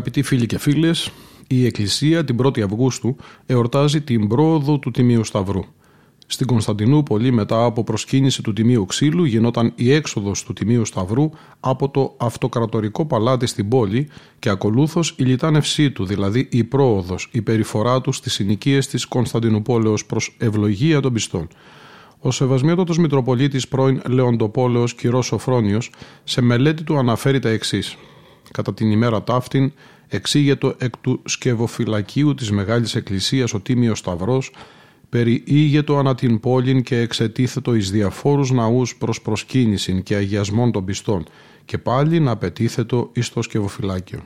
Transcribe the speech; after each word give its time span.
Αγαπητοί 0.00 0.22
φίλοι 0.22 0.46
και 0.46 0.58
φίλες, 0.58 1.10
η 1.46 1.66
Εκκλησία 1.66 2.24
την 2.24 2.36
1η 2.42 2.60
Αυγούστου 2.60 3.16
εορτάζει 3.46 4.00
την 4.00 4.28
πρόοδο 4.28 4.78
του 4.78 4.90
Τιμίου 4.90 5.24
Σταυρού. 5.24 5.60
Στην 6.26 6.46
Κωνσταντινούπολη, 6.46 7.32
μετά 7.32 7.64
από 7.64 7.84
προσκύνηση 7.84 8.42
του 8.42 8.52
Τιμίου 8.52 8.86
Ξύλου, 8.86 9.24
γινόταν 9.24 9.72
η 9.74 9.92
έξοδος 9.92 10.42
του 10.42 10.52
Τιμίου 10.52 10.84
Σταυρού 10.84 11.30
από 11.60 11.88
το 11.88 12.14
αυτοκρατορικό 12.16 13.06
παλάτι 13.06 13.46
στην 13.46 13.68
πόλη 13.68 14.08
και 14.38 14.48
ακολούθως 14.48 15.14
η 15.18 15.22
λιτάνευσή 15.22 15.90
του, 15.90 16.04
δηλαδή 16.04 16.48
η 16.50 16.64
πρόοδος, 16.64 17.28
η 17.32 17.42
περιφορά 17.42 18.00
του 18.00 18.12
στις 18.12 18.32
συνοικίες 18.32 18.86
της 18.86 19.04
Κωνσταντινούπολεως 19.06 20.06
προς 20.06 20.36
ευλογία 20.38 21.00
των 21.00 21.12
πιστών. 21.12 21.48
Ο 22.20 22.30
Σεβασμιότατος 22.30 22.98
Μητροπολίτης 22.98 23.68
πρώην 23.68 24.02
Λεοντοπόλεως 24.08 24.94
κ. 24.94 25.00
Σοφρόνιος 25.22 25.90
σε 26.24 26.40
μελέτη 26.40 26.82
του 26.82 26.98
αναφέρει 26.98 27.38
τα 27.38 27.48
εξής. 27.48 27.96
Κατά 28.52 28.74
την 28.74 28.90
ημέρα 28.90 29.22
ταύτην 29.22 29.72
εξήγετο 30.08 30.74
εκ 30.78 30.96
του 31.00 31.22
σκευοφυλακίου 31.24 32.34
της 32.34 32.50
Μεγάλης 32.50 32.94
Εκκλησίας 32.94 33.54
ο 33.54 33.60
Τίμιος 33.60 33.98
Σταυρός 33.98 34.52
περιήγετο 35.08 35.98
ανά 35.98 36.14
την 36.14 36.40
πόλην 36.40 36.82
και 36.82 36.96
εξετίθετο 36.96 37.74
εις 37.74 37.90
διαφόρους 37.90 38.50
ναούς 38.50 38.96
προς 38.96 39.20
προσκύνησιν 39.20 40.02
και 40.02 40.14
αγιασμών 40.14 40.72
των 40.72 40.84
πιστών 40.84 41.24
και 41.64 41.78
πάλι 41.78 42.20
να 42.20 42.30
απαιτήθετο 42.30 43.10
εις 43.12 43.32
το 43.32 43.42
σκευοφυλάκιο. 43.42 44.22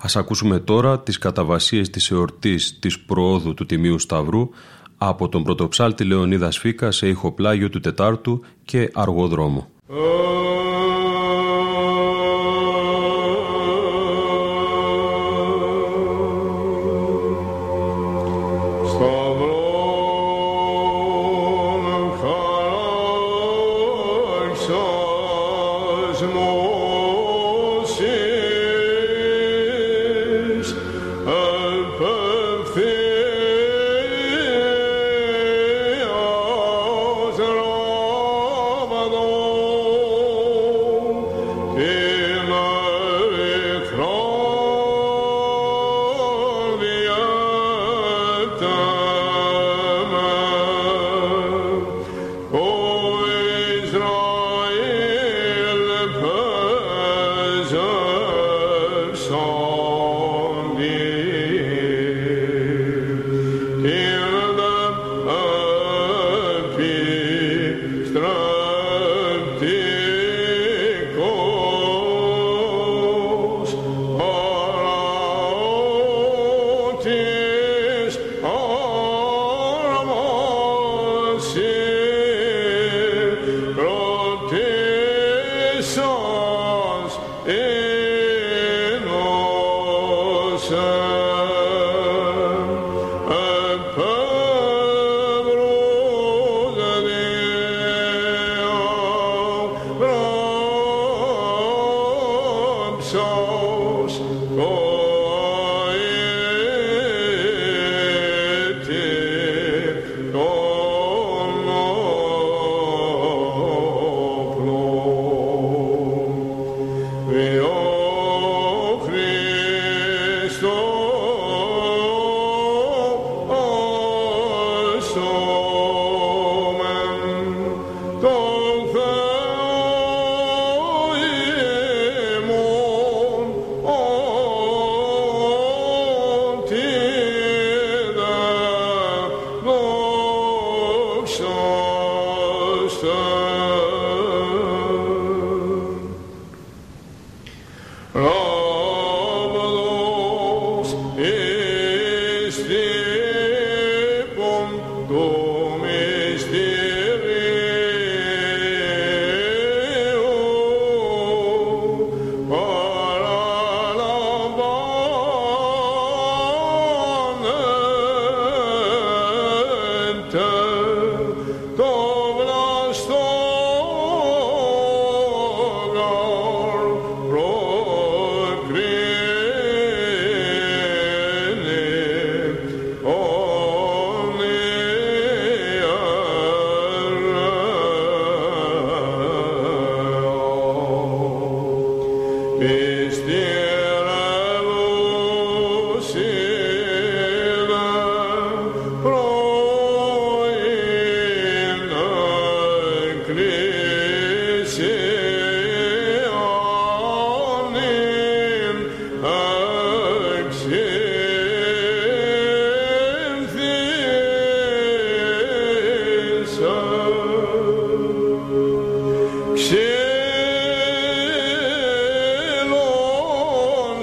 Ας 0.00 0.16
ακούσουμε 0.16 0.58
τώρα 0.58 1.00
τις 1.00 1.18
καταβασίες 1.18 1.90
της 1.90 2.10
εορτής 2.10 2.78
της 2.78 3.00
προόδου 3.00 3.54
του 3.54 3.66
Τιμίου 3.66 3.98
Σταυρού 3.98 4.48
από 4.96 5.28
τον 5.28 5.42
πρωτοψάλτη 5.42 6.04
Λεωνίδα 6.04 6.50
Σφίκα 6.50 6.90
σε 6.90 7.08
ηχοπλάγιο 7.08 7.68
του 7.68 7.80
Τετάρτου 7.80 8.44
και 8.64 8.90
Αργοδρόμο. 8.94 9.70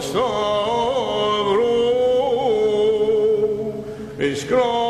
Stavro 0.08 1.64
is 4.20 4.44
crowned. 4.46 4.87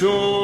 chose. 0.00 0.39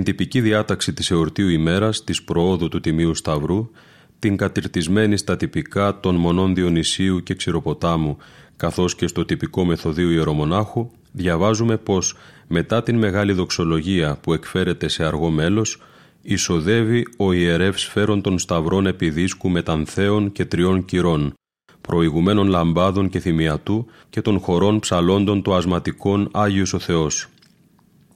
Στην 0.00 0.12
τυπική 0.12 0.40
διάταξη 0.40 0.92
της 0.92 1.10
εορτίου 1.10 1.48
ημέρας 1.48 2.04
της 2.04 2.22
προόδου 2.22 2.68
του 2.68 2.80
Τιμίου 2.80 3.14
Σταυρού, 3.14 3.70
την 4.18 4.36
κατηρτισμένη 4.36 5.16
στα 5.16 5.36
τυπικά 5.36 6.00
των 6.00 6.14
μονών 6.14 6.54
Διονυσίου 6.54 7.22
και 7.22 7.34
Ξηροποτάμου, 7.34 8.16
καθώς 8.56 8.94
και 8.94 9.06
στο 9.06 9.24
τυπικό 9.24 9.64
μεθοδίου 9.64 10.10
Ιερομονάχου, 10.10 10.90
διαβάζουμε 11.12 11.76
πως 11.76 12.16
μετά 12.46 12.82
την 12.82 12.98
μεγάλη 12.98 13.32
δοξολογία 13.32 14.18
που 14.22 14.32
εκφέρεται 14.32 14.88
σε 14.88 15.04
αργό 15.04 15.30
μέλος, 15.30 15.82
εισοδεύει 16.22 17.06
ο 17.16 17.32
ιερεύς 17.32 17.84
φέρον 17.84 18.22
των 18.22 18.38
σταυρών 18.38 18.86
επιδίσκου 18.86 19.48
μετανθέων 19.48 20.32
και 20.32 20.44
τριών 20.44 20.84
κυρών, 20.84 21.32
προηγουμένων 21.80 22.48
λαμπάδων 22.48 23.08
και 23.08 23.18
θυμιατού 23.20 23.86
και 24.10 24.20
των 24.20 24.38
χωρών 24.38 24.78
ψαλόντων 24.78 25.42
του 25.42 25.54
ασματικών 25.54 26.28
Άγιος 26.32 26.72
ο 26.72 26.78
Θεός. 26.78 27.28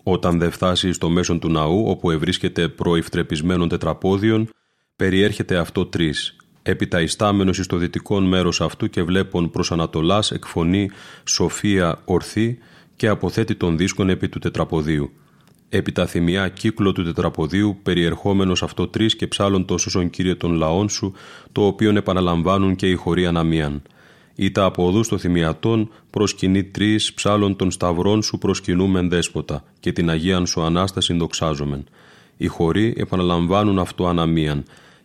Όταν 0.07 0.39
δεν 0.39 0.51
φτάσει 0.51 0.93
στο 0.93 1.09
μέσον 1.09 1.39
του 1.39 1.51
ναού, 1.51 1.85
όπου 1.87 2.11
ευρίσκεται 2.11 2.69
προϊφτρεπισμένων 2.69 3.69
τετραπόδιων, 3.69 4.49
περιέρχεται 4.97 5.57
αυτό 5.57 5.87
τρεις. 5.87 6.37
Έπειτα 6.63 7.01
ιστάμενο 7.01 7.51
ει 7.51 7.67
το 7.67 7.77
δυτικό 7.77 8.21
μέρος 8.21 8.61
αυτού 8.61 8.91
και 8.91 9.03
βλέπουν 9.03 9.51
προς 9.51 9.73
Ανατολάς 9.73 10.31
εκφωνεί 10.31 10.91
Σοφία 11.25 12.03
ορθή 12.05 12.59
και 12.97 13.09
αποθέτει 13.09 13.55
τον 13.55 13.77
δίσκον 13.77 14.09
επί 14.09 14.29
του 14.29 14.39
τετραποδίου. 14.39 15.11
Έπειτα 15.69 16.07
θυμιά 16.07 16.49
κύκλο 16.49 16.93
του 16.93 17.05
τετραποδίου, 17.05 17.79
περιερχόμενος 17.83 18.63
αυτό 18.63 18.89
τρεις 18.89 19.17
και 19.17 19.27
ψάλλον 19.27 19.65
τόσο 19.65 20.09
κύριε 20.09 20.35
των 20.35 20.53
λαών 20.53 20.89
σου, 20.89 21.13
το 21.53 21.67
οποίον 21.67 21.97
επαναλαμβάνουν 21.97 22.77
και 22.77 22.91
οι 22.91 22.95
χωρί 22.95 23.27
αναμίαν 23.27 23.83
ή 24.35 24.51
τα 24.51 24.65
από 24.65 24.87
οδού 24.87 25.01
των 25.09 25.19
θυμιατών 25.19 25.91
προσκυνεί 26.11 26.65
τρεις 26.65 27.13
ψάλων 27.15 27.57
των 27.57 27.71
σταυρών 27.71 28.23
σου 28.23 28.39
προσκυνούμεν 28.39 29.09
δέσποτα 29.09 29.65
και 29.81 29.93
την 29.93 30.11
Αγίαν 30.11 30.47
σου 30.47 30.63
Ανάσταση 30.63 31.15
δοξάζομεν. 31.15 31.85
Οι 32.37 32.47
χωροί 32.47 32.95
επαναλαμβάνουν 32.97 33.79
αυτό 33.79 34.07
αναμίαν 34.07 34.65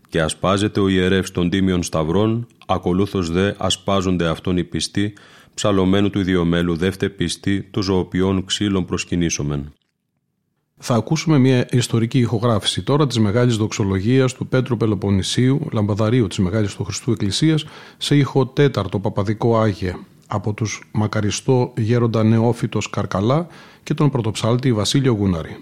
και 0.09 0.21
ασπάζεται 0.21 0.79
ο 0.79 0.87
ιερεύς 0.87 1.31
των 1.31 1.49
τίμιων 1.49 1.83
σταυρών, 1.83 2.47
ακολούθως 2.67 3.31
δε 3.31 3.53
ασπάζονται 3.57 4.27
αυτόν 4.27 4.57
οι 4.57 4.63
πιστοί, 4.63 5.13
ψαλωμένου 5.53 6.09
του 6.09 6.19
ιδιομέλου 6.19 6.75
δεύτε 6.75 7.09
πιστοί, 7.09 7.63
το 7.63 7.81
ζωοποιών 7.81 8.45
ξύλων 8.45 8.85
προσκυνήσομεν. 8.85 9.73
Θα 10.81 10.95
ακούσουμε 10.95 11.37
μια 11.37 11.67
ιστορική 11.71 12.19
ηχογράφηση 12.19 12.81
τώρα 12.81 13.07
της 13.07 13.19
Μεγάλης 13.19 13.55
Δοξολογίας 13.55 14.33
του 14.33 14.47
Πέτρου 14.47 14.77
Πελοποννησίου, 14.77 15.67
λαμπαδαρίου 15.71 16.27
της 16.27 16.37
Μεγάλης 16.37 16.75
του 16.75 16.83
Χριστού 16.83 17.11
Εκκλησίας, 17.11 17.65
σε 17.97 18.15
ήχο 18.15 18.45
τέταρτο 18.45 18.99
παπαδικό 18.99 19.57
Άγιε, 19.57 19.95
από 20.27 20.53
τους 20.53 20.89
μακαριστό 20.91 21.73
γέροντα 21.77 22.23
Νεόφυτος 22.23 22.89
Καρκαλά 22.89 23.47
και 23.83 23.93
τον 23.93 24.09
πρωτοψάλτη 24.09 24.73
Βασίλειο 24.73 25.13
Γούναρη. 25.13 25.57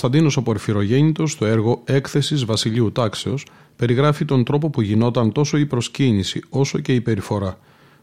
Κωνσταντίνος 0.00 0.36
ο 0.36 0.42
Πορφυρογέννητος 0.42 1.32
στο 1.32 1.46
έργο 1.46 1.82
«Έκθεσης 1.84 2.44
Βασιλείου 2.44 2.92
Τάξεως» 2.92 3.46
περιγράφει 3.76 4.24
τον 4.24 4.44
τρόπο 4.44 4.70
που 4.70 4.80
γινόταν 4.80 5.32
τόσο 5.32 5.56
η 5.56 5.66
προσκύνηση 5.66 6.42
όσο 6.48 6.78
και 6.78 6.94
η 6.94 7.00
περιφορά. 7.00 7.58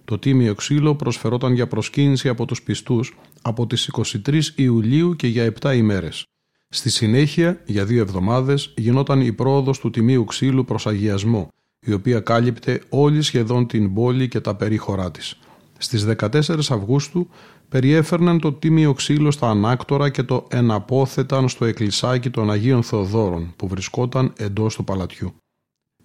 Το 0.06 0.20
τίμιο 0.20 0.56
ξύλο 0.56 0.96
προσφερόταν 0.96 1.54
για 1.54 1.68
προσκύνηση 1.68 2.30
από 2.30 2.46
τους 2.46 2.62
πιστούς 2.62 3.18
από 3.42 3.68
τις 3.68 3.90
23 4.26 4.42
Ιουλίου 4.56 5.16
και 5.16 5.28
για 5.28 5.54
7 5.62 5.76
ημέρες. 5.76 6.26
Στη 6.70 6.90
συνέχεια, 6.90 7.62
για 7.66 7.86
δύο 7.86 8.02
εβδομάδες, 8.02 8.74
γινόταν 8.78 9.22
η 9.22 9.32
πρόοδος 9.32 9.80
του 9.80 9.90
τιμίου 9.90 10.24
ξύλου 10.24 10.66
προς 10.66 10.88
αγιασμό, 10.88 11.52
η 11.80 11.94
οποία 11.94 12.20
κάλυπτε 12.20 12.82
όλη 12.90 13.22
σχεδόν 13.22 13.68
την 13.68 13.94
πόλη 13.94 14.28
και 14.28 14.40
τα 14.40 14.56
περίχωρά 14.56 15.12
της. 15.12 15.38
Στις 15.78 16.06
14 16.06 16.70
Αυγούστου 16.70 17.30
περιέφερναν 17.76 18.40
το 18.40 18.54
τίμιο 18.54 18.94
ξύλο 18.94 19.32
στα 19.32 19.50
ανάκτορα 19.50 20.10
και 20.10 20.24
το 20.24 20.48
εναπόθεταν 20.50 21.50
στο 21.50 21.66
εκκλησάκι 21.66 22.30
των 22.30 22.52
Αγίων 22.52 22.84
Θεοδόρων 22.84 23.54
που 23.56 23.68
βρισκόταν 23.68 24.34
εντός 24.38 24.76
του 24.76 24.84
παλατιού. 24.84 25.34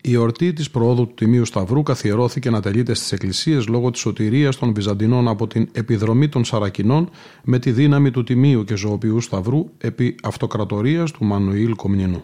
Η 0.03 0.16
ορτή 0.16 0.53
της 0.53 0.71
προόδου 0.71 1.07
του 1.07 1.14
Τιμίου 1.14 1.45
Σταυρού 1.45 1.83
καθιερώθηκε 1.83 2.51
να 2.51 2.61
τελείται 2.61 2.95
στις 2.95 3.12
εκκλησίες 3.12 3.66
λόγω 3.66 3.91
της 3.91 4.01
σωτηρίας 4.01 4.57
των 4.57 4.75
Βυζαντινών 4.75 5.29
από 5.29 5.47
την 5.47 5.68
επιδρομή 5.73 6.29
των 6.29 6.45
Σαρακινών 6.45 7.11
με 7.45 7.59
τη 7.59 7.73
δύναμη 7.73 8.11
του 8.11 8.25
Τιμίου 8.25 8.64
και 8.64 8.75
Ζωοποιού 8.75 9.21
Σταυρού 9.21 9.71
επί 9.79 10.14
αυτοκρατορίας 10.23 11.11
του 11.11 11.25
Μανουήλ 11.25 11.77
Κομνηνού. 11.77 12.23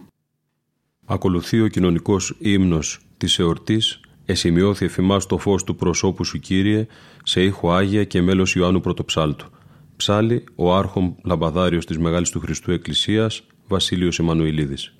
Ακολουθεί 1.04 1.60
ο 1.60 1.66
κοινωνικός 1.66 2.36
ύμνος 2.38 3.00
της 3.16 3.38
εορτής 3.38 4.00
«Εσημειώθη 4.26 4.84
εφημάς 4.84 5.26
το 5.26 5.38
φως 5.38 5.64
του 5.64 5.76
προσώπου 5.76 6.24
σου 6.24 6.38
Κύριε» 6.38 6.86
σε 7.22 7.42
ήχο 7.42 7.72
Άγια 7.72 8.04
και 8.04 8.22
μέλος 8.22 8.54
Ιωάννου 8.54 8.80
Πρωτοψάλτου. 8.80 9.46
Ψάλει 9.96 10.44
ο 10.54 10.74
άρχον 10.74 11.16
λαμπαδάριος 11.24 11.86
της 11.86 11.98
Μεγάλης 11.98 12.30
του 12.30 12.40
Χριστού 12.40 12.72
Εκκλησίας 12.72 13.42
Βασίλειος 13.68 14.18
Εμμανουηλίδης. 14.18 14.95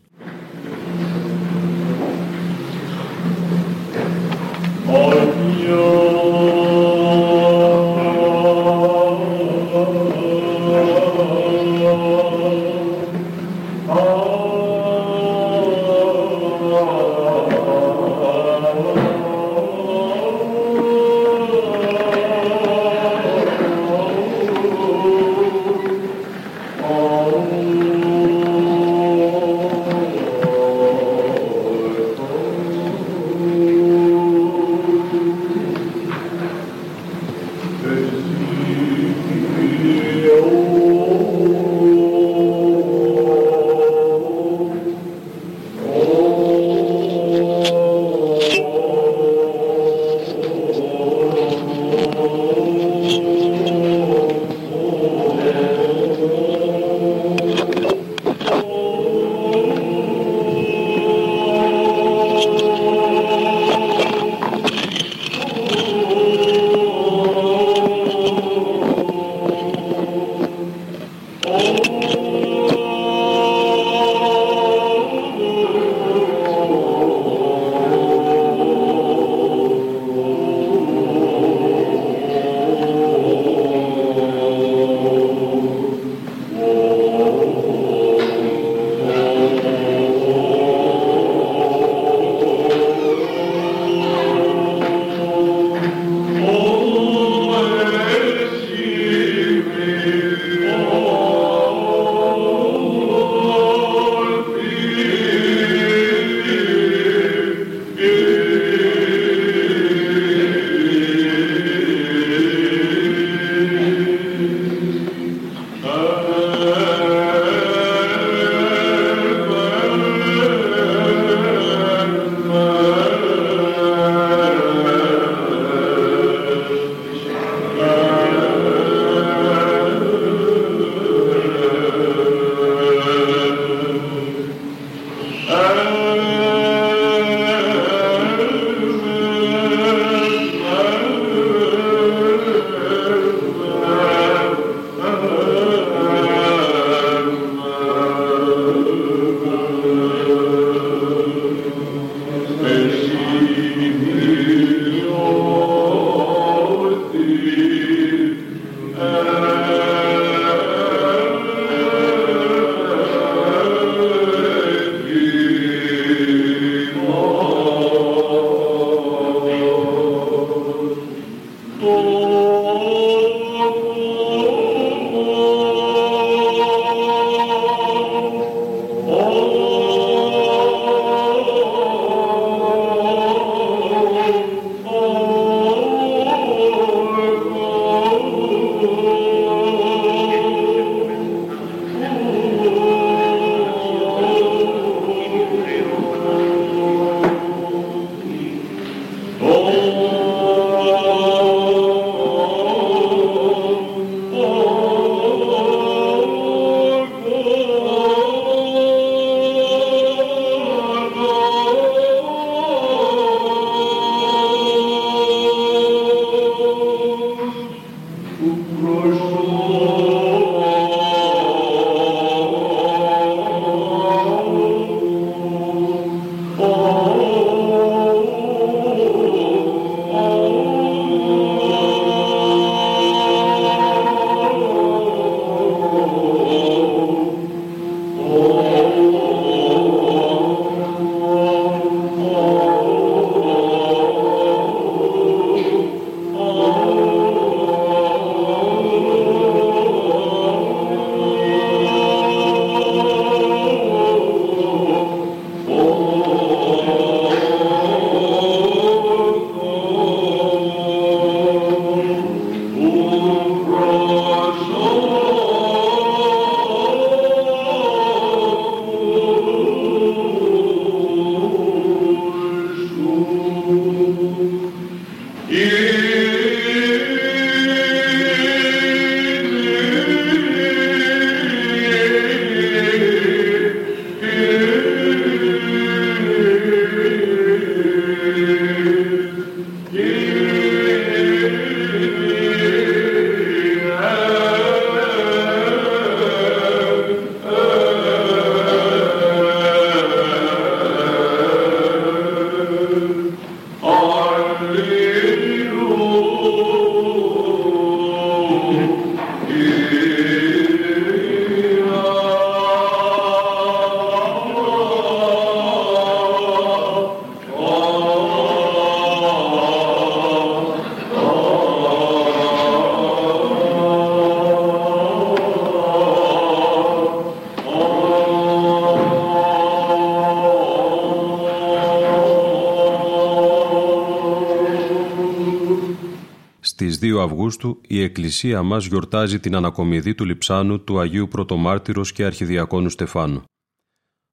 2 336.78 337.18
Αυγούστου 337.22 337.80
η 337.86 338.02
Εκκλησία 338.02 338.62
μας 338.62 338.86
γιορτάζει 338.86 339.40
την 339.40 339.56
ανακομιδή 339.56 340.14
του 340.14 340.24
λιψάνου 340.24 340.84
του 340.84 340.98
Αγίου 340.98 341.28
Πρωτομάρτυρος 341.28 342.12
και 342.12 342.24
Αρχιδιακόνου 342.24 342.88
Στεφάνου. 342.88 343.42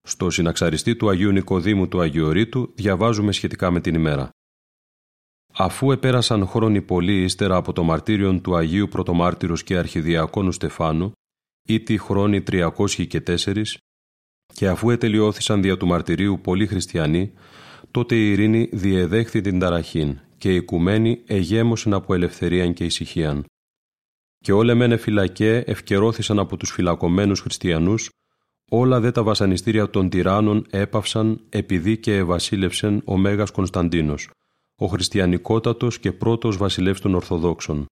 Στο 0.01 0.29
συναξαριστή 0.29 0.95
του 0.95 1.09
Αγίου 1.09 1.31
Νικοδήμου 1.31 1.87
του 1.87 2.01
Αγιορείτου 2.01 2.71
διαβάζουμε 2.75 3.31
σχετικά 3.31 3.71
με 3.71 3.81
την 3.81 3.95
ημέρα. 3.95 4.29
Αφού 5.53 5.91
επέρασαν 5.91 6.47
χρόνοι 6.47 6.81
πολλοί 6.81 7.23
ύστερα 7.23 7.55
από 7.55 7.73
το 7.73 7.83
μαρτύριον 7.83 8.41
του 8.41 8.55
Αγίου 8.55 8.87
Πρωτομάρτυρος 8.87 9.63
και 9.63 9.77
Αρχιδιακόνου 9.77 10.51
Στεφάνου, 10.51 11.11
ή 11.67 11.79
τη 11.79 11.97
χρόνοι 11.97 12.43
304, 12.51 13.63
και 14.53 14.67
αφού 14.67 14.89
ετελειώθησαν 14.89 15.61
δια 15.61 15.77
του 15.77 15.87
μαρτυρίου 15.87 16.39
πολλοί 16.43 16.67
χριστιανοί, 16.67 17.33
τότε 17.91 18.15
η 18.15 18.31
ειρήνη 18.31 18.69
διεδέχθη 18.71 19.41
την 19.41 19.59
ταραχήν 19.59 20.19
και 20.43 20.51
οι 20.51 20.55
οικουμένοι 20.55 21.23
εγέμωσαν 21.25 21.93
από 21.93 22.13
ελευθερίαν 22.13 22.73
και 22.73 22.85
ησυχίαν. 22.85 23.45
Και 24.39 24.51
όλε 24.51 24.73
μένε 24.73 24.97
φυλακέ 24.97 25.63
ευκαιρώθησαν 25.65 26.39
από 26.39 26.57
τους 26.57 26.71
φυλακωμένους 26.71 27.39
χριστιανούς, 27.39 28.09
όλα 28.69 28.99
δε 28.99 29.11
τα 29.11 29.23
βασανιστήρια 29.23 29.89
των 29.89 30.09
τυράννων 30.09 30.65
έπαυσαν 30.69 31.41
επειδή 31.49 31.97
και 31.97 32.15
ευασίλευσεν 32.15 33.01
ο 33.05 33.17
Μέγας 33.17 33.51
Κωνσταντίνος, 33.51 34.29
ο 34.75 34.85
χριστιανικότατος 34.85 35.99
και 35.99 36.11
πρώτος 36.11 36.57
βασιλεύς 36.57 37.01
των 37.01 37.15
Ορθοδόξων. 37.15 37.85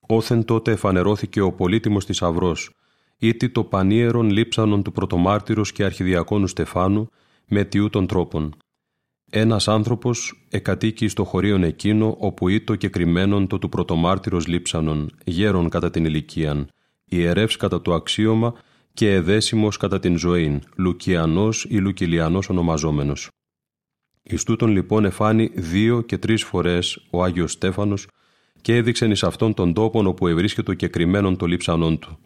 Όθεν 0.00 0.44
τότε 0.44 0.72
εφανερώθηκε 0.72 1.40
ο 1.40 1.52
πολύτιμος 1.52 2.04
θησαυρός, 2.04 2.70
ήτι 3.18 3.48
το 3.48 3.64
πανίερον 3.64 4.30
λείψανον 4.30 4.82
του 4.82 4.92
πρωτομάρτυρος 4.92 5.72
και 5.72 5.84
αρχιδιακόνου 5.84 6.46
Στεφάνου 6.46 7.08
με 7.48 7.64
τιού 7.64 7.88
τρόπων. 7.88 8.56
Ένας 9.30 9.68
άνθρωπος 9.68 10.46
εκατοίκει 10.50 11.08
στο 11.08 11.24
χωρίον 11.24 11.62
εκείνο 11.62 12.16
όπου 12.18 12.48
ήτο 12.48 12.76
και 12.76 12.88
κρυμμένον 12.88 13.46
το 13.46 13.58
του 13.58 13.68
πρωτομάρτυρος 13.68 14.46
λείψανον, 14.46 15.10
γέρον 15.24 15.68
κατά 15.68 15.90
την 15.90 16.04
ηλικίαν, 16.04 16.68
ιερεύς 17.04 17.56
κατά 17.56 17.82
το 17.82 17.94
αξίωμα 17.94 18.54
και 18.94 19.12
εδέσιμος 19.14 19.76
κατά 19.76 19.98
την 19.98 20.18
ζωήν, 20.18 20.60
Λουκιανός 20.76 21.66
ή 21.68 21.76
Λουκιλιανός 21.78 22.48
ονομαζόμενος. 22.48 23.28
Εις 24.22 24.44
τούτον 24.44 24.70
λοιπόν 24.70 25.04
εφάνει 25.04 25.50
δύο 25.54 26.00
και 26.00 26.18
τρεις 26.18 26.44
φορές 26.44 27.06
ο 27.10 27.22
Άγιος 27.22 27.52
Στέφανος 27.52 28.06
και 28.60 28.76
έδειξεν 28.76 29.10
εις 29.10 29.22
αυτόν 29.22 29.54
τον 29.54 29.72
τόπον 29.72 30.06
όπου 30.06 30.26
ευρίσκεται 30.26 30.74
και 30.74 30.88
κρυμμένον 30.88 31.36
το 31.36 31.46
λείψανόν 31.46 31.98
του. 31.98 32.18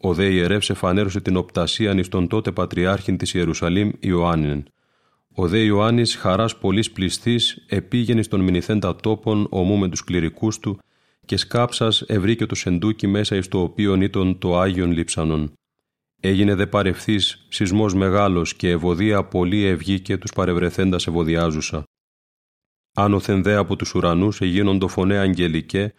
Ο 0.00 0.14
δε 0.14 0.28
ιερεύς 0.28 0.70
εφανέρωσε 0.70 1.20
την 1.20 1.36
οπτασίαν 1.36 1.98
εις 1.98 2.08
τον 2.08 2.28
τότε 2.28 2.52
πατριάρχην 2.52 3.16
της 3.16 3.34
Ιερουσαλήμ 3.34 3.90
Ιωάννην. 4.00 4.64
Ο 5.34 5.48
δε 5.48 5.58
Ιωάννης 5.58 6.16
χαράς 6.16 6.58
πολλής 6.58 6.90
πληστής 6.90 7.64
επήγαινε 7.68 8.22
στον 8.22 8.40
μηνυθέντα 8.40 8.96
τόπον 8.96 9.46
ομού 9.50 9.76
με 9.76 9.88
τους 9.88 10.04
κληρικούς 10.04 10.58
του 10.58 10.78
και 11.24 11.36
σκάψας 11.36 12.02
ευρήκε 12.02 12.46
το 12.46 12.54
σεντούκι 12.54 13.06
μέσα 13.06 13.36
εις 13.36 13.48
το 13.48 13.60
οποίον 13.60 14.00
ήταν 14.00 14.38
το 14.38 14.58
Άγιον 14.58 14.92
Λείψανον. 14.92 15.52
Έγινε 16.20 16.54
δε 16.54 16.66
παρευθύς 16.66 17.46
σεισμός 17.48 17.94
μεγάλος 17.94 18.54
και 18.54 18.68
ευωδία 18.68 19.24
πολύ 19.24 19.64
ευγήκε 19.64 20.16
τους 20.16 20.32
παρευρεθέντας 20.32 21.06
ευωδιάζουσα. 21.06 21.84
Άνωθεν 22.94 23.42
δε 23.42 23.54
από 23.54 23.76
τους 23.76 23.94
ουρανούς 23.94 24.40
εγίνοντο 24.40 24.88
φωνέ 24.88 25.18
αγγελικέ, 25.18 25.94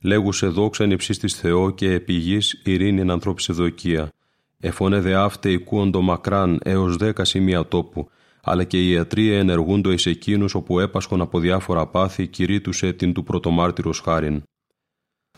λέγουσε 0.00 0.46
δόξαν 0.46 0.90
υψής 0.90 1.18
της 1.18 1.34
Θεό 1.34 1.70
και 1.70 1.92
επιγής 1.92 2.62
ειρήνη 2.64 3.00
εν 3.00 3.10
ανθρώπιση 3.10 3.52
δοκία. 3.52 4.12
Εφωνέ 4.60 5.00
δε 5.00 5.14
αύτε 5.14 5.50
οικούοντο 5.50 6.00
μακράν 6.00 6.60
έως 6.62 6.96
δέκα 6.96 7.24
σημεία 7.24 7.66
τόπου, 7.66 8.10
αλλά 8.50 8.64
και 8.64 8.78
οι 8.82 8.90
ιατροί 8.90 9.32
ενεργούντο 9.32 9.92
εις 9.92 10.06
εκείνους 10.06 10.54
όπου 10.54 10.80
έπασχον 10.80 11.20
από 11.20 11.38
διάφορα 11.38 11.86
πάθη 11.86 12.26
κηρύττουσε 12.26 12.92
την 12.92 13.12
του 13.12 13.22
πρωτομάρτυρος 13.22 14.00
χάριν. 14.00 14.42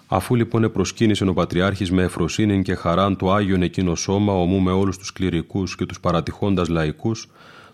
Αφού 0.06 0.34
λοιπόν 0.34 0.72
προσκύνησε 0.72 1.24
ο 1.24 1.32
Πατριάρχης 1.32 1.90
με 1.90 2.02
εφροσύνη 2.02 2.62
και 2.62 2.74
χαράν 2.74 3.16
το 3.16 3.32
Άγιον 3.32 3.62
εκείνο 3.62 3.94
σώμα, 3.94 4.32
ομού 4.32 4.60
με 4.60 4.70
όλους 4.70 4.98
τους 4.98 5.12
κληρικούς 5.12 5.76
και 5.76 5.86
τους 5.86 6.00
παρατηχώντας 6.00 6.68
λαϊκούς, 6.68 7.28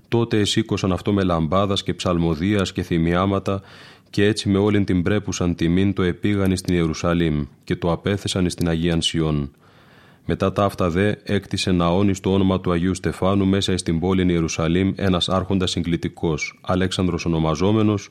τότε 0.09 0.39
εσήκωσαν 0.39 0.93
αυτό 0.93 1.12
με 1.12 1.22
λαμπάδας 1.22 1.82
και 1.82 1.95
ψαλμοδίας 1.95 2.72
και 2.72 2.82
θυμιάματα, 2.82 3.62
και 4.11 4.24
έτσι 4.24 4.49
με 4.49 4.59
όλην 4.59 4.84
την 4.84 5.03
πρέπουσαν 5.03 5.55
τιμήν 5.55 5.93
το 5.93 6.03
επήγαν 6.03 6.57
στην 6.57 6.74
Ιερουσαλήμ 6.74 7.45
και 7.64 7.76
το 7.76 7.93
απέθεσαν 7.93 8.51
στην 8.51 8.68
Αγίαν 8.68 9.03
Σιών. 9.03 9.51
Μετά 10.29 10.53
τα 10.53 10.64
αυτά 10.64 10.91
δε 10.91 11.14
έκτισε 11.22 11.70
ναόνι 11.70 12.14
στο 12.14 12.33
όνομα 12.33 12.61
του 12.61 12.72
Αγίου 12.72 12.95
Στεφάνου 12.95 13.47
μέσα 13.47 13.77
στην 13.77 14.01
πόλη 14.01 14.33
Ιερουσαλήμ 14.33 14.93
ένας 14.97 15.29
άρχοντας 15.29 15.70
συγκλητικός, 15.70 16.59
Αλέξανδρος 16.62 17.24
ονομαζόμενος, 17.24 18.11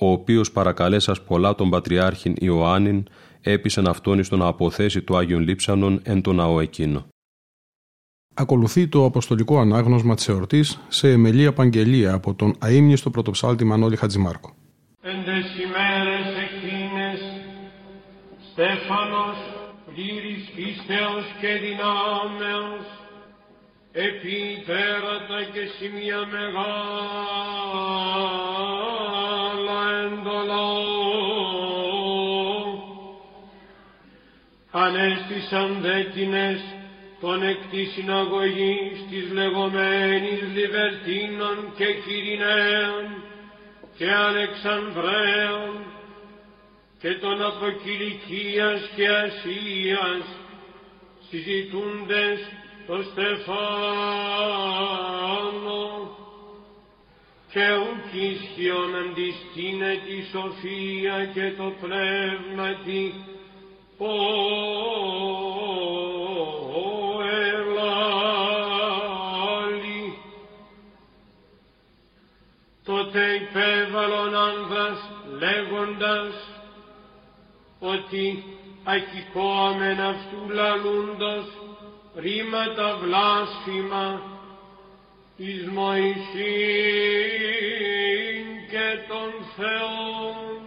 ο 0.00 0.10
οποίος 0.10 0.52
παρακαλέσας 0.52 1.22
πολλά 1.22 1.54
τον 1.54 1.70
Πατριάρχην 1.70 2.34
Ιωάννην, 2.38 3.04
έπεισαν 3.40 3.88
αυτόν 3.88 4.24
στο 4.24 4.36
να 4.36 4.46
αποθέσει 4.46 5.02
το 5.02 5.16
Άγιον 5.16 5.42
Λείψανον 5.42 6.00
εν 6.02 6.22
το 6.22 6.32
ναό 6.32 6.60
εκείνο. 6.60 7.06
Ακολουθεί 8.34 8.88
το 8.88 9.04
αποστολικό 9.04 9.58
ανάγνωσμα 9.58 10.14
της 10.14 10.28
εορτής 10.28 10.80
σε 10.88 11.10
εμελή 11.10 11.46
απαγγελία 11.46 12.12
από 12.12 12.34
τον 12.34 12.54
αείμνηστο 12.58 13.10
πρωτοψάλτη 13.10 13.64
Μανώλη 13.64 13.96
Χατζημάρκο. 13.96 14.54
Εν 15.00 15.24
τες 15.24 15.46
ημέρες 15.64 16.26
εκείνες, 16.46 17.20
Στέφανος 18.52 19.57
πλήρης 19.98 20.44
πίστεως 20.54 21.26
και 21.40 21.52
δυνάμεως, 21.64 22.86
επί 23.92 24.62
τέρατα 24.66 25.40
και 25.52 25.64
σημεία 25.78 26.26
μεγάλα 26.26 26.62
εντολό, 30.04 30.74
ανέστησαν 34.70 35.80
δέκινες 35.80 36.60
των 37.20 37.42
εκ 37.42 37.60
της 37.70 37.92
συναγωγής 37.92 39.06
της 39.10 39.32
λεγόμενης 39.32 40.42
Λιβερτίνων 40.54 41.72
και 41.76 41.86
Κυριναίων 42.04 43.04
και 43.96 44.12
Αλεξανδρέων 44.12 45.97
και 47.00 47.14
των 47.14 47.42
από 47.42 47.66
και 48.94 49.08
Ασίας 49.08 50.24
συζητούντες 51.28 52.38
το 52.86 53.02
Στεφάνο 53.02 53.38
και 57.52 57.60
ουκ 57.60 58.12
ίσχυον 58.14 58.96
αντιστήνε 58.96 60.00
τη 60.06 60.22
σοφία 60.30 61.26
και 61.34 61.52
το 61.56 61.72
πνεύμα 61.80 62.74
τη. 62.84 63.12
Ο 63.98 64.12
ελάλη. 67.62 68.42
Τότε 72.84 73.20
υπέβαλον 73.34 74.34
άνδρας 74.34 75.10
λέγοντας 75.38 76.57
ότι 77.78 78.44
ακηκόμεν 78.84 80.00
αυτού 80.00 80.50
λαλούντος 80.50 81.46
ρήματα 82.16 82.96
βλάσφημα 82.96 84.22
εις 85.36 85.68
Μωυσήν 85.68 86.08
και 88.70 88.98
των 89.08 89.30
Θεών 89.56 90.58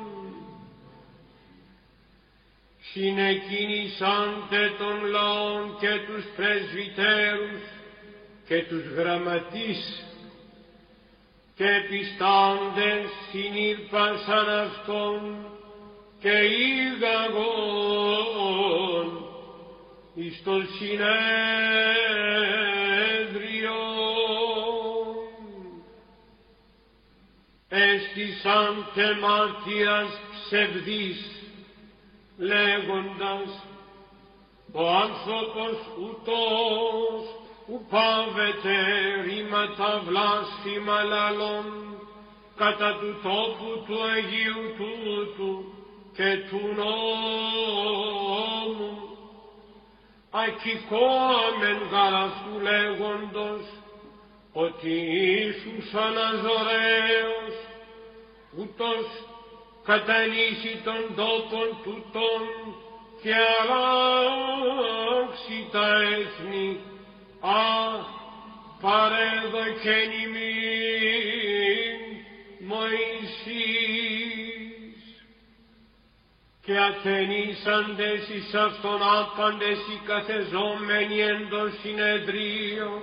συνεκίνησάντε 2.93 4.72
των 4.78 5.05
λαών 5.09 5.78
και 5.80 5.99
τους 6.07 6.26
πρεσβυτέρους 6.36 7.62
και 8.47 8.64
τους 8.64 8.86
γραμματείς 8.86 10.05
και 11.55 11.70
πιστάντες 11.89 13.05
συνήρπασαν 13.32 14.49
αυτόν 14.49 15.51
και 16.22 16.38
ήγαγον 16.70 17.98
εις 20.14 20.42
το 20.44 20.52
συνέδριο. 20.78 21.00
Έστησαν 27.70 28.88
και 28.94 29.06
μάρτυρας 29.22 30.22
ψευδής 30.32 31.32
λέγοντας 32.38 33.64
ο 34.72 34.90
άνθρωπος 34.90 35.76
ούτως 36.00 37.24
που 37.66 37.86
πάβεται 37.90 38.76
ρήματα 39.24 40.02
βλάσφημα 40.06 41.04
λαλών 41.04 41.66
κατά 42.56 42.98
του 43.00 43.20
τόπου 43.24 43.84
του 43.86 44.04
Αγίου 44.04 44.64
τούτου 44.78 45.81
και 46.16 46.38
του 46.49 46.62
νόμου 46.76 48.12
ακηκόμεν 50.32 51.80
γαραστού 51.91 52.59
λέγοντος 52.62 53.66
ότι 54.53 54.89
Ιησούς 54.89 55.93
Αναζωραίος 55.93 57.55
ούτως 58.57 59.05
καταλύσει 59.84 60.82
των 60.84 61.16
τόπων 61.16 61.78
τούτων 61.84 62.41
και 63.22 63.34
αλλάξει 63.62 65.57
τα 65.72 65.88
έθνη. 66.01 66.80
Αχ, 67.41 68.05
παρέδοκεν 68.82 70.12
ημίν 70.24 71.99
Μωυσής 72.68 74.61
και 76.66 76.78
αθενήσαντες 76.78 78.28
εις 78.30 78.53
αυτον 78.53 78.99
άπαντες 79.20 79.78
οι 79.78 80.01
καθεζόμενοι 80.05 81.20
εν 81.20 81.49
το 81.49 81.70
συνεδρίο 81.82 83.01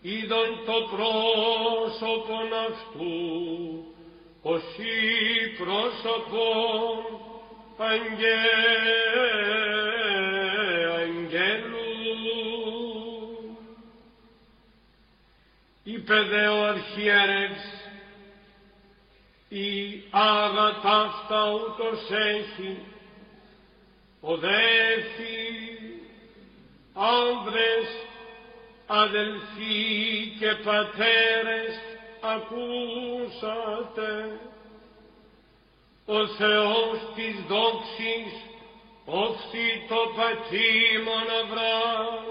είδον 0.00 0.48
το 0.66 0.78
πρόσωπον 0.94 2.48
αυτού 2.68 3.84
ως 4.42 4.62
ή 4.78 5.56
πρόσωπον 5.56 7.16
αγγέ, 7.78 8.34
αγγέλου. 10.96 11.76
Είπε 15.82 16.22
δε 16.22 16.46
ο 16.46 16.64
αρχιέρευς, 16.64 17.75
η 19.48 20.02
άγατα 20.10 21.00
αυτά 21.00 21.52
ούτως 21.52 22.10
έχει, 22.10 22.78
οδέφη, 24.20 25.48
άνδρες, 26.94 27.88
αδελφοί 28.86 30.36
και 30.38 30.54
πατέρες, 30.64 31.80
ακούσατε. 32.20 34.10
Ο 36.06 36.26
Θεός 36.26 36.98
της 37.14 37.34
δόξης 37.48 38.32
όφθη 39.04 39.84
το 39.88 40.12
πατήμον 40.16 41.28
Αβραάμ 41.42 42.24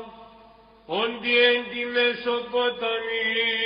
όντι 0.85 1.37
εν 1.37 1.63
τη 1.69 1.85
Μεσοποταμία 1.85 3.65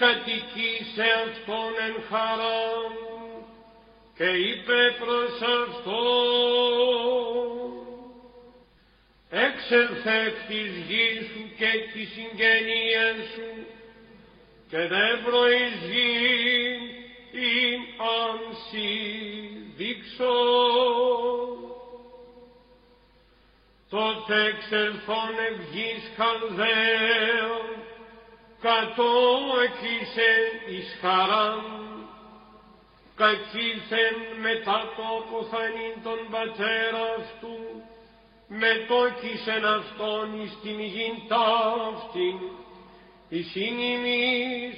ή 0.00 0.02
κατοικήσε 0.02 1.08
αυτόν 1.28 1.72
εν 1.86 1.96
χαράν 2.08 2.92
και 4.16 4.24
είπε 4.24 4.96
προς 4.98 5.34
αυτόν 5.62 6.00
έξελθε 9.30 10.24
εκ 10.26 10.36
της 10.48 10.72
γης 10.88 11.26
σου 11.26 11.42
και 11.58 11.70
της 11.92 12.08
συγγενεία 12.12 13.14
σου 13.34 13.66
και 14.68 14.78
δεν 14.78 15.22
προεισγεί 15.24 16.76
ειν 17.32 17.80
άνση 18.26 18.92
δείξω. 19.76 20.38
Τότε 23.90 24.44
εξελθόν 24.44 25.34
εκ 25.48 25.60
γης 25.72 26.10
Χαλδαίων 26.16 27.79
κατώ 28.60 29.12
εκείσε 29.66 30.32
εις 30.70 30.98
χαράν 31.00 31.62
κακήθεν 33.16 34.16
μετά 34.40 34.78
το 34.96 35.04
αποθανήν 35.20 35.94
τον 36.02 36.20
πατέρας 36.30 37.18
αυτού 37.18 37.58
μετόκισεν 38.50 39.64
αυτόν 39.64 40.40
εις 40.40 40.52
την 40.62 40.80
γην 40.80 41.16
ταύτην, 41.28 42.38
εις 43.28 43.54
ημείς 43.54 44.76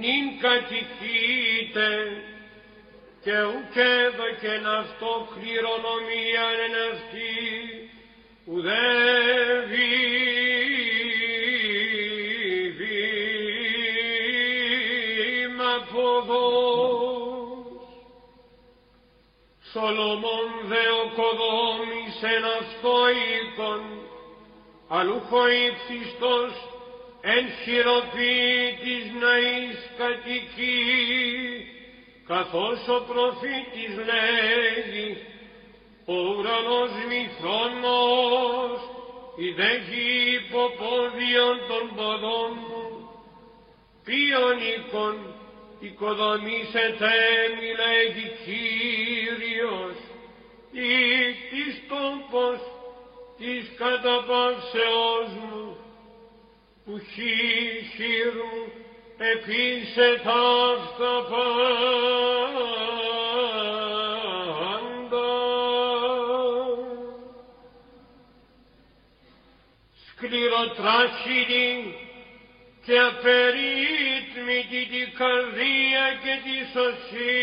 νυν 0.00 0.24
κατοικείτε, 0.40 1.90
και 3.24 3.42
ουκ 3.42 3.76
έδωκεν 3.76 4.66
αυτό 4.66 5.28
κληρονομία 5.34 6.46
εν 6.64 6.74
αυτή, 6.92 7.34
ουδέ 8.44 9.25
Σολομών 19.86 20.48
δε 20.70 20.84
οκοδόμησεν 21.04 22.44
αυτό 22.60 22.94
οίκον, 23.18 23.82
αλούχο 24.88 25.42
ύψιστος 25.66 26.52
εν 27.20 27.44
χειροποίητης 27.62 29.04
ναής 29.20 29.78
κατοικεί, 30.00 30.80
καθώς 32.26 32.78
ο 32.96 32.98
προφήτης 33.10 33.94
λέγει, 34.10 35.10
ο 36.04 36.14
ουρανός 36.14 36.92
μη 37.08 37.22
θρόνος, 37.38 38.78
η 39.36 39.48
δέχη 39.58 40.08
υποπόδιον 40.38 41.56
των 41.68 41.84
ποδών 41.96 42.52
μου, 42.68 43.10
ποιον 44.04 44.56
οίκον 44.68 45.35
οικοδομήσετε 45.86 47.12
μη 47.58 47.70
λέγει 47.80 48.28
Κύριος, 48.44 49.98
ή 50.72 50.96
της 51.50 51.74
τόπος 51.88 52.58
της 53.38 53.62
καταπαύσεώς 53.76 55.28
μου, 55.44 55.76
που 56.84 56.94
χείρου 57.94 58.56
επίσε 59.34 60.06
ταύτα 60.24 61.14
πάντα. 61.30 62.06
Σκληροτράχυλη 70.08 72.05
και 72.86 72.98
απερίτμητη 72.98 74.80
την 74.92 75.08
καρδία 75.18 76.04
και 76.22 76.34
τη 76.44 76.56
σωσή. 76.72 77.36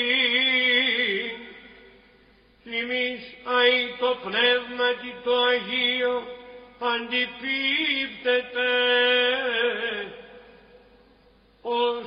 Εμείς 2.65 3.21
αι 3.43 3.97
το 3.99 4.11
πνεύμα 4.23 4.89
το 5.23 5.35
Αγίο 5.43 6.15
αντιπίπτεται 6.93 8.71
ως 11.61 12.05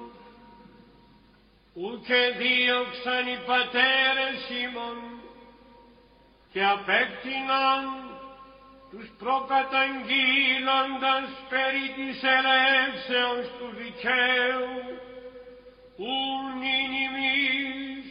ουκε 1.83 2.23
δίωξαν 2.39 3.23
οι 3.27 3.37
πατέρες 3.49 4.39
ημών 4.63 4.97
και 6.51 6.61
απέκτηναν 6.75 7.83
τους 8.89 9.07
προκαταγγείλοντας 9.21 11.27
περί 11.49 11.87
της 11.97 12.17
ελεύσεως 12.37 13.45
του 13.57 13.69
δικαίου, 13.81 14.71
ούν 15.97 16.61
ημείς 17.05 18.05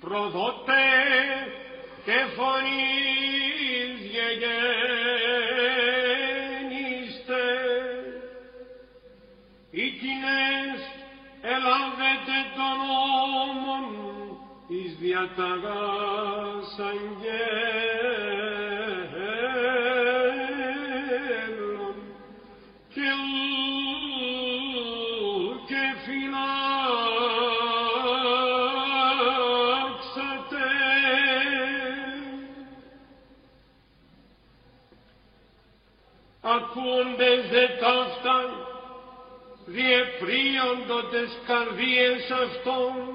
προδότε 0.00 0.84
και 2.04 2.18
φωνής 2.36 3.17
εις 15.18 15.26
διαταγάς 15.34 16.78
αγγέλων 16.78 17.16
και 22.94 23.00
ου 23.00 23.36
και 25.66 25.82
φυλάξατε 26.04 26.36
ακούντες 36.42 37.48
δε 37.50 37.66
ταύτα 37.80 38.38
διεπρίοντοτες 39.66 41.38
καρδίες 41.46 42.30
αυτών 42.30 43.07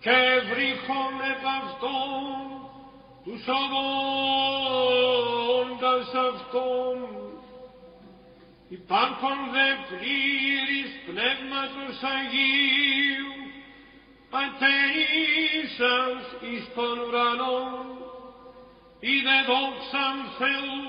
και 0.00 0.20
βρίχον 0.50 1.14
επ' 1.32 1.48
αυτών 1.60 2.20
τους 3.24 3.42
οδόντας 3.60 4.88
αυτών 6.28 6.96
Υπάρχον 8.68 9.38
δε 9.52 9.68
πλήρης 9.88 10.90
Πνεύματος 11.08 11.96
Αγίου, 12.14 13.32
πατερίσας 14.30 16.22
εις 16.40 16.64
τον 16.74 16.98
ουρανό, 16.98 17.62
είδε 19.00 19.38
δόξαν 19.48 20.16
Θεού, 20.38 20.80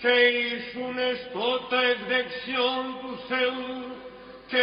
και 0.00 0.14
ήσουν 0.44 0.96
εστώτα 1.10 1.80
εκ 1.90 2.00
δεξιών 2.08 2.84
του 3.00 3.12
Θεού, 3.28 3.72
και 4.50 4.62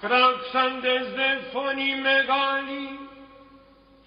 craxan 0.00 0.80
desde 0.80 1.52
foni 1.52 1.94
megali, 1.94 2.98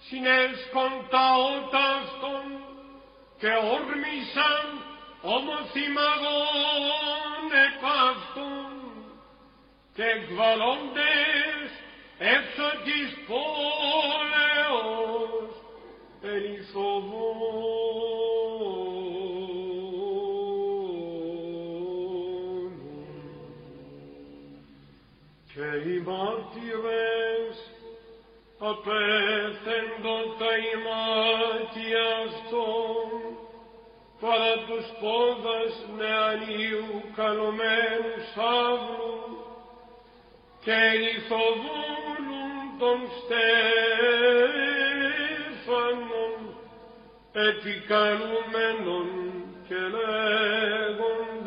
sinelskon 0.10 1.08
taotaskon, 1.12 2.62
che 3.40 3.56
ormisan 3.56 4.68
homozimagon 5.24 7.52
epaston, 7.66 8.74
che 9.96 10.26
gvalondes 10.30 11.72
exotis 12.20 13.12
poleos 13.28 13.92
elisovon. 16.24 18.11
Οι 25.86 25.98
μάρτυρες 26.08 27.56
απέθεντο 28.60 30.18
τα 30.40 30.52
ημάτια 30.74 32.06
αυτών 32.26 33.08
παρά 34.22 34.56
τους 34.68 34.88
πόδας 35.02 35.74
νεανίου 35.98 36.90
καλωμένου 37.16 38.16
σαύρου 38.34 39.20
και 40.64 40.80
λιθοβούλουν 41.04 42.54
των 42.80 43.00
στέφανων 43.20 43.52
επικαλούμενων 47.50 49.08
και 49.68 49.80
λέγοντα 49.96 51.41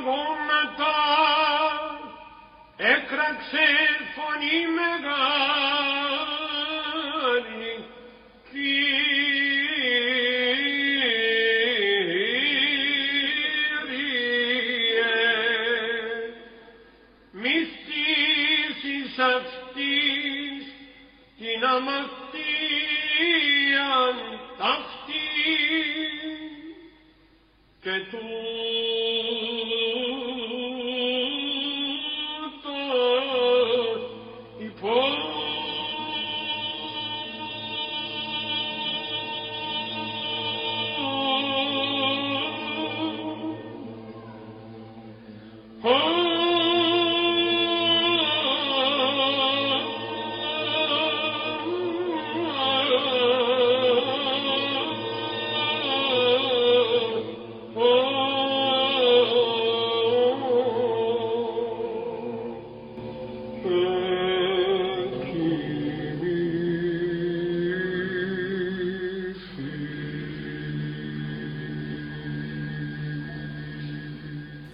Σεις 0.00 0.06
τα 0.06 0.10
γόνατα 0.10 0.96
έκραξε 2.76 3.66
φωνή 4.14 4.58
μεγάλη. 4.78 5.84
Κύριε 8.50 8.80
μυστήσεις 17.32 19.12
αυτής 19.18 20.62
την 21.38 21.60
αμαρτίαν 21.64 22.16
ταύτη 24.58 25.26
και 27.82 27.94
τούτο 28.10 28.99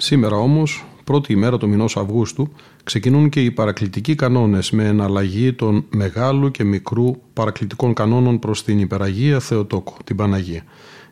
Σήμερα 0.06 0.36
όμως, 0.36 0.84
πρώτη 1.04 1.32
ημέρα 1.32 1.58
του 1.58 1.68
μηνός 1.68 1.96
Αυγούστου, 1.96 2.48
ξεκινούν 2.84 3.28
και 3.28 3.40
οι 3.40 3.50
παρακλητικοί 3.50 4.14
κανόνες 4.14 4.70
με 4.70 4.84
εναλλαγή 4.84 5.52
των 5.52 5.84
μεγάλου 5.90 6.50
και 6.50 6.64
μικρού 6.64 7.16
παρακλητικών 7.32 7.94
κανόνων 7.94 8.38
προς 8.38 8.64
την 8.64 8.78
υπεραγία 8.78 9.40
Θεοτόκο, 9.40 9.96
την 10.04 10.16
Παναγία. 10.16 10.62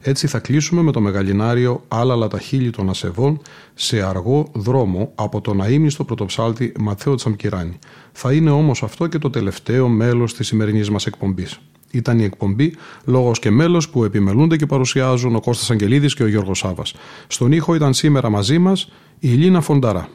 Έτσι 0.01 0.27
θα 0.27 0.39
κλείσουμε 0.39 0.83
με 0.83 0.93
το 0.93 1.01
μεγαλινάριο 1.01 1.85
«Άλλαλα 1.89 2.29
τα 2.29 2.39
χείλη 2.39 2.71
των 2.71 2.89
ασεβών» 2.89 3.41
σε 3.75 4.03
αργό 4.03 4.51
δρόμο 4.53 5.13
από 5.15 5.41
τον 5.41 5.63
αείμνηστο 5.63 6.05
πρωτοψάλτη 6.05 6.73
Ματθαίο 6.79 7.15
Τσαμκυράνη. 7.15 7.79
Θα 8.13 8.33
είναι 8.33 8.51
όμως 8.51 8.83
αυτό 8.83 9.07
και 9.07 9.19
το 9.19 9.31
τελευταίο 9.31 9.89
μέλος 9.89 10.35
της 10.35 10.47
σημερινής 10.47 10.91
μας 10.91 11.07
εκπομπής. 11.07 11.61
Ήταν 11.95 12.19
η 12.19 12.25
εκπομπή 12.25 12.75
Λόγος 13.05 13.39
και 13.39 13.51
Μέλος 13.51 13.89
που 13.89 14.05
επιμελούνται 14.05 14.57
και 14.57 14.67
παρουσιάζουν 14.67 15.35
ο 15.35 15.41
Κώστας 15.41 15.71
Αγγελίδης 15.71 16.15
και 16.15 16.23
ο 16.23 16.27
Γιώργος 16.27 16.59
Σάβας. 16.59 16.95
Στον 17.27 17.53
ήχο 17.53 17.75
ήταν 17.75 17.95
σήμερα 17.95 18.31
μαζί 18.31 18.59
μας 18.59 18.93
η 19.19 19.29
Λίνα 19.29 19.61
Φονταρά. 19.61 20.09